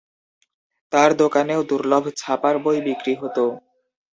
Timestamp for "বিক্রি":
2.87-3.13